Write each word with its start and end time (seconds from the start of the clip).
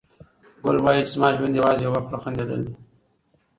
ګل 0.63 0.77
وايي 0.83 1.01
چې 1.07 1.11
زما 1.15 1.29
ژوند 1.37 1.57
یوازې 1.59 1.83
یوه 1.87 1.99
خوله 2.05 2.17
خندېدل 2.23 2.61
دي. 2.67 2.73